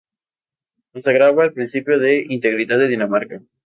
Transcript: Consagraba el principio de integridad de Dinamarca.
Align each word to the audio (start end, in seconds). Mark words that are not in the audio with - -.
Consagraba 0.93 1.45
el 1.45 1.53
principio 1.53 1.99
de 1.99 2.25
integridad 2.27 2.79
de 2.79 2.87
Dinamarca. 2.87 3.43